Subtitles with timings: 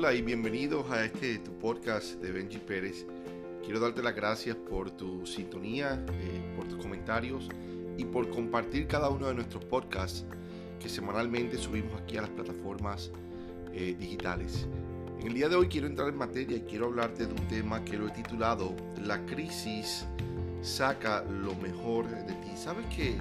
[0.00, 3.04] Hola y bienvenidos a este tu podcast de Benji Pérez.
[3.62, 7.50] Quiero darte las gracias por tu sintonía, eh, por tus comentarios
[7.98, 10.24] y por compartir cada uno de nuestros podcasts
[10.80, 13.10] que semanalmente subimos aquí a las plataformas
[13.74, 14.66] eh, digitales.
[15.20, 17.84] En el día de hoy quiero entrar en materia y quiero hablarte de un tema
[17.84, 18.74] que lo he titulado
[19.04, 20.06] La crisis
[20.62, 22.56] saca lo mejor de ti.
[22.56, 23.18] ¿Sabes que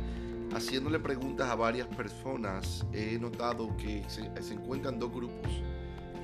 [0.56, 5.62] haciéndole preguntas a varias personas he notado que se encuentran dos grupos?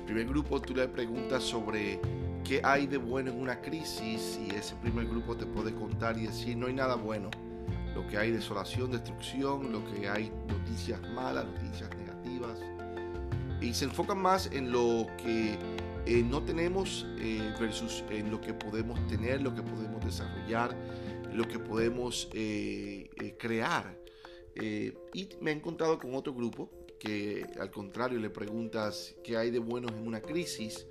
[0.06, 2.00] Primer grupo tú le preguntas sobre
[2.44, 6.26] qué hay de bueno en una crisis y ese primer grupo te puede contar y
[6.26, 7.28] decir no hay nada bueno.
[7.94, 12.58] Lo que hay desolación, destrucción, lo que hay noticias malas, noticias negativas.
[13.60, 15.58] Y se enfocan más en lo que
[16.06, 20.76] eh, no tenemos eh, versus en lo que podemos tener, lo que podemos desarrollar,
[21.32, 23.98] lo que podemos eh, crear.
[24.62, 29.58] Y me he encontrado con otro grupo que al contrario le preguntas qué hay de
[29.58, 30.86] buenos en una crisis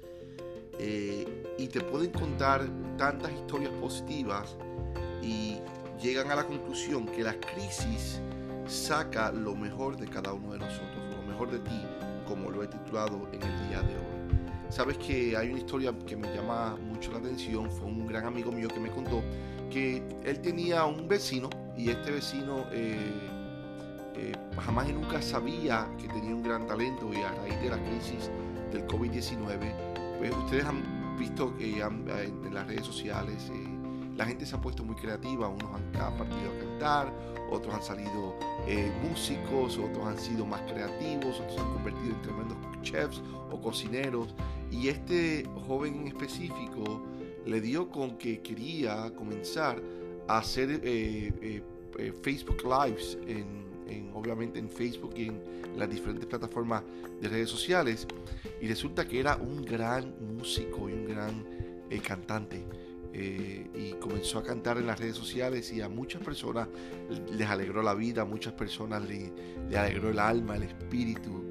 [0.79, 1.25] eh,
[1.57, 4.55] y te pueden contar tantas historias positivas
[5.21, 5.57] y
[6.01, 8.21] llegan a la conclusión que la crisis
[8.67, 11.81] saca lo mejor de cada uno de nosotros, lo mejor de ti,
[12.27, 14.05] como lo he titulado en el día de hoy.
[14.69, 18.51] Sabes que hay una historia que me llama mucho la atención, fue un gran amigo
[18.51, 19.23] mío que me contó
[19.69, 22.97] que él tenía un vecino y este vecino eh,
[24.17, 27.77] eh, jamás y nunca sabía que tenía un gran talento y a raíz de la
[27.83, 28.31] crisis
[28.71, 33.67] del COVID-19, pues ustedes han visto que en las redes sociales eh,
[34.15, 37.13] la gente se ha puesto muy creativa, unos han, partido a cantar,
[37.51, 42.21] otros han salido eh, músicos, otros han sido más creativos, otros se han convertido en
[42.21, 44.33] tremendos chefs o cocineros.
[44.71, 47.01] Y este joven en específico
[47.45, 49.81] le dio con que quería comenzar
[50.27, 50.81] a hacer
[52.23, 53.64] Facebook Lives en
[54.13, 55.41] obviamente en Facebook y en
[55.77, 56.83] las diferentes plataformas
[57.21, 58.07] de redes sociales.
[58.61, 61.45] Y resulta que era un gran músico y un gran
[61.89, 62.65] eh, cantante.
[63.17, 66.67] Eh, y comenzó a cantar en las redes sociales y a muchas personas
[67.31, 69.31] les alegró la vida, a muchas personas le,
[69.69, 71.45] le alegró el alma, el espíritu.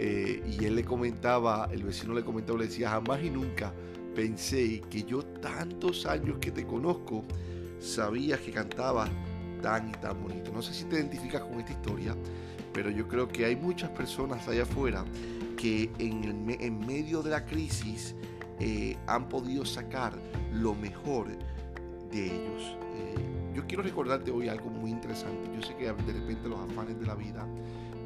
[0.00, 3.74] Eh, y él le comentaba, el vecino le comentaba, le decía, jamás y nunca
[4.14, 7.24] pensé que yo tantos años que te conozco,
[7.80, 9.10] sabías que cantabas
[9.60, 10.52] tan y tan bonito.
[10.52, 12.16] No sé si te identificas con esta historia,
[12.72, 15.04] pero yo creo que hay muchas personas allá afuera
[15.56, 18.14] que en, el, en medio de la crisis
[18.60, 20.12] eh, han podido sacar
[20.52, 21.28] lo mejor
[22.10, 22.76] de ellos.
[22.94, 23.14] Eh,
[23.54, 25.50] yo quiero recordarte hoy algo muy interesante.
[25.54, 27.46] Yo sé que de repente los afanes de la vida,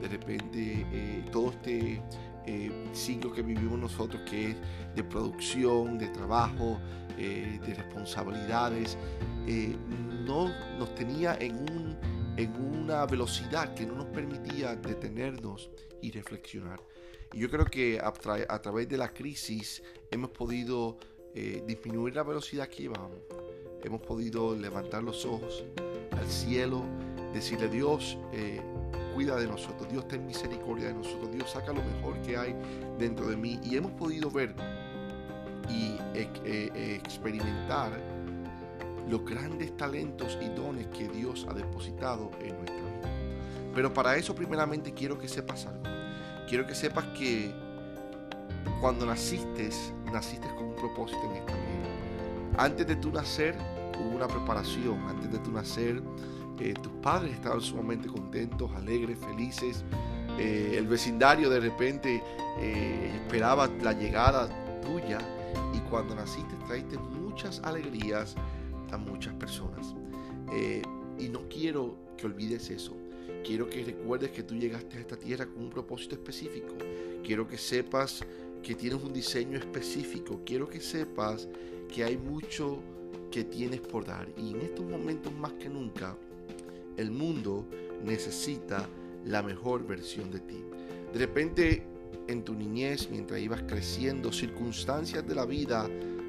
[0.01, 2.03] de repente eh, todo este
[2.93, 4.57] ciclo que vivimos nosotros, que es
[4.95, 6.79] de producción, de trabajo,
[7.17, 8.97] de responsabilidades,
[10.25, 11.97] no nos tenía en, un,
[12.37, 15.71] en una velocidad que no nos permitía detenernos
[16.01, 16.81] y reflexionar.
[17.33, 20.99] Y yo creo que a, través de la crisis hemos podido
[21.35, 23.19] eh, disminuir la velocidad que llevamos.
[23.83, 25.65] Hemos podido levantar los ojos
[26.11, 26.85] al cielo,
[27.33, 28.61] decirle Dios, eh,
[29.23, 32.57] cuida de nosotros, Dios ten misericordia de nosotros, Dios saca lo mejor que hay
[32.99, 33.61] dentro de mí.
[33.63, 34.53] Y hemos podido ver
[35.69, 37.93] y eh, experimentar
[39.09, 43.73] los grandes talentos y dones que Dios ha depositado en nuestra vida.
[43.73, 45.85] Pero para eso primeramente quiero que sepas algo.
[46.49, 47.53] Quiero que sepas que
[48.81, 49.71] cuando naciste,
[50.13, 52.59] naciste con un propósito en esta vida.
[52.59, 53.57] Antes de tu nacer
[54.01, 54.99] hubo una preparación.
[55.07, 56.03] Antes de tu nacer
[56.61, 59.85] eh, tus padres estaban sumamente contentos, alegres, felices.
[60.39, 62.23] Eh, el vecindario de repente
[62.59, 64.49] eh, esperaba la llegada
[64.81, 65.19] tuya
[65.75, 68.35] y cuando naciste traiste muchas alegrías,
[68.93, 69.95] a muchas personas.
[70.53, 70.83] Eh,
[71.19, 72.95] y no quiero que olvides eso.
[73.45, 76.75] Quiero que recuerdes que tú llegaste a esta tierra con un propósito específico.
[77.25, 78.25] Quiero que sepas
[78.63, 80.41] que tienes un diseño específico.
[80.45, 81.49] Quiero que sepas
[81.93, 82.81] que hay mucho
[83.31, 84.29] que tienes por dar.
[84.37, 86.17] Y en estos momentos más que nunca,
[86.97, 87.67] el mundo
[88.05, 88.89] necesita
[89.25, 90.65] la mejor versión de ti.
[91.13, 91.83] De repente,
[92.29, 95.89] en tu niñez, mientras ibas creciendo, circunstancias de la vida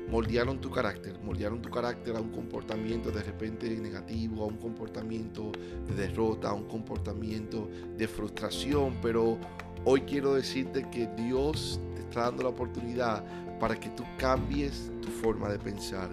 [0.10, 5.52] moldearon tu carácter, moldearon tu carácter a un comportamiento de repente negativo, a un comportamiento
[5.88, 9.38] de derrota, a un comportamiento de frustración, pero
[9.86, 13.24] hoy quiero decirte que Dios te está dando la oportunidad
[13.60, 16.10] para que tú cambies tu forma de pensar.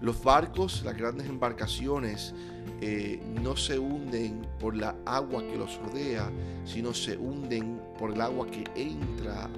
[0.00, 2.34] Los barcos, las grandes embarcaciones,
[2.80, 6.30] eh, no se hunden por la agua que los rodea,
[6.64, 9.50] sino se hunden por el agua que entra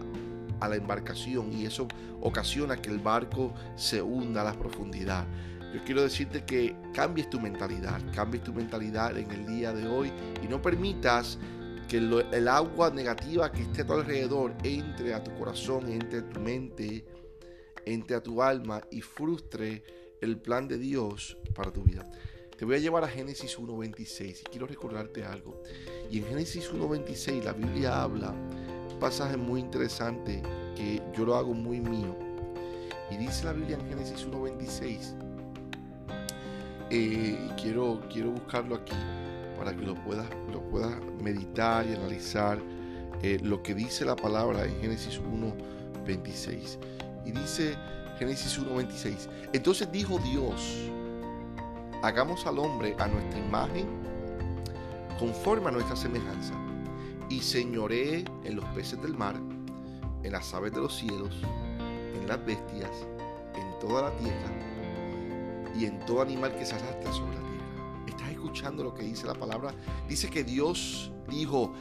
[0.58, 1.86] a la embarcación y eso
[2.20, 5.26] ocasiona que el barco se hunda a la profundidad.
[5.72, 10.12] Yo quiero decirte que cambies tu mentalidad, cambies tu mentalidad en el día de hoy
[10.42, 11.38] y no permitas
[11.88, 16.28] que el agua negativa que esté a tu alrededor entre a tu corazón, entre a
[16.28, 17.04] tu mente,
[17.86, 19.82] entre a tu alma y frustre
[20.22, 22.08] el plan de Dios para tu vida.
[22.56, 25.62] Te voy a llevar a Génesis 1.26 y quiero recordarte algo.
[26.10, 30.40] Y en Génesis 1.26 la Biblia habla un pasaje muy interesante
[30.76, 32.16] que yo lo hago muy mío.
[33.10, 35.14] Y dice la Biblia en Génesis 1.26,
[36.90, 38.94] eh, quiero, quiero buscarlo aquí
[39.58, 42.58] para que lo puedas, lo puedas meditar y analizar
[43.22, 46.78] eh, lo que dice la palabra en Génesis 1.26.
[47.24, 47.76] Y dice
[48.22, 50.88] Génesis 1.26, entonces dijo Dios,
[52.04, 53.88] hagamos al hombre a nuestra imagen,
[55.18, 56.54] conforme a nuestra semejanza,
[57.28, 59.34] y señoree en los peces del mar,
[60.22, 61.34] en las aves de los cielos,
[62.14, 62.92] en las bestias,
[63.56, 64.52] en toda la tierra
[65.76, 68.30] y en todo animal que se arrastra sobre la tierra.
[68.30, 69.74] Escuchando lo que dice la palabra,
[70.08, 71.72] dice que Dios dijo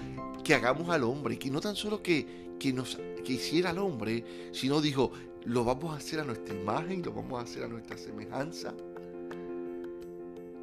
[0.43, 4.49] que hagamos al hombre, que no tan solo que, que nos que hiciera al hombre,
[4.51, 5.11] sino dijo,
[5.45, 8.73] lo vamos a hacer a nuestra imagen, lo vamos a hacer a nuestra semejanza.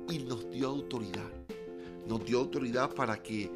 [0.09, 1.31] Y nos dio autoridad.
[2.07, 3.51] Nos dio autoridad para que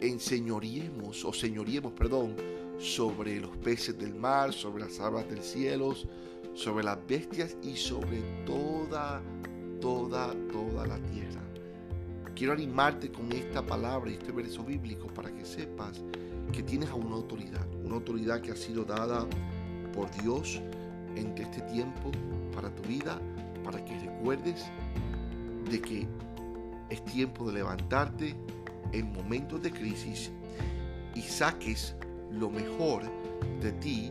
[0.00, 2.36] enseñoríemos o señoríemos, perdón,
[2.78, 5.94] sobre los peces del mar, sobre las aves del cielo,
[6.54, 9.22] sobre las bestias y sobre toda
[9.82, 11.42] toda, toda la tierra.
[12.36, 16.00] Quiero animarte con esta palabra y este verso bíblico para que sepas
[16.52, 19.26] que tienes a una autoridad, una autoridad que ha sido dada
[19.92, 20.60] por Dios
[21.16, 22.10] en este tiempo
[22.54, 23.18] para tu vida,
[23.64, 24.66] para que recuerdes
[25.70, 26.06] de que
[26.90, 28.34] es tiempo de levantarte
[28.92, 30.30] en momentos de crisis
[31.14, 31.94] y saques
[32.30, 33.02] lo mejor
[33.60, 34.10] de ti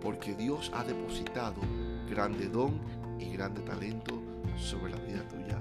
[0.00, 1.60] porque Dios ha depositado
[2.08, 2.78] grande don
[3.18, 4.20] y grande talento
[4.56, 5.60] sobre la vida tuya.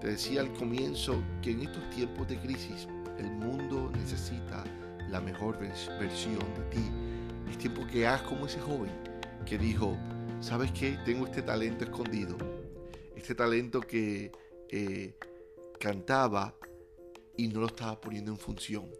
[0.00, 2.88] Te decía al comienzo que en estos tiempos de crisis
[3.18, 4.64] el mundo necesita
[5.08, 6.90] la mejor versión de ti.
[7.50, 9.05] Es tiempo que hagas como ese joven
[9.46, 9.96] que dijo,
[10.40, 10.98] ¿sabes qué?
[11.06, 12.36] Tengo este talento escondido.
[13.16, 14.30] Este talento que
[14.68, 15.14] eh,
[15.80, 16.54] cantaba
[17.36, 18.90] y no lo estaba poniendo en función.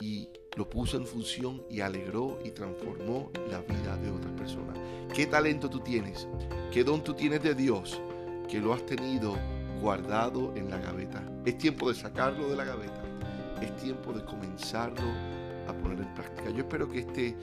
[0.00, 4.78] Y lo puso en función y alegró y transformó la vida de otras personas.
[5.12, 6.28] ¿Qué talento tú tienes?
[6.72, 8.00] ¿Qué don tú tienes de Dios?
[8.48, 9.36] que lo has tenido
[9.80, 11.22] guardado en la gaveta.
[11.44, 13.02] Es tiempo de sacarlo de la gaveta.
[13.60, 15.06] Es tiempo de comenzarlo
[15.68, 16.50] a poner en práctica.
[16.50, 17.36] Yo espero que este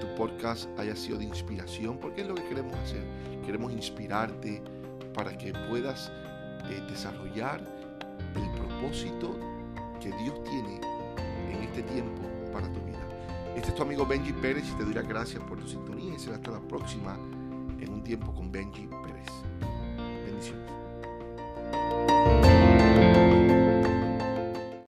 [0.00, 3.02] tu podcast haya sido de inspiración, porque es lo que queremos hacer.
[3.44, 4.62] Queremos inspirarte
[5.14, 6.10] para que puedas
[6.70, 7.60] eh, desarrollar
[8.34, 9.38] el propósito
[10.00, 10.80] que Dios tiene
[11.50, 12.22] en este tiempo
[12.52, 13.00] para tu vida.
[13.56, 16.18] Este es tu amigo Benji Pérez y te doy las gracias por tu sintonía y
[16.18, 17.16] será hasta la próxima
[17.80, 19.20] en un tiempo con Benji Pérez.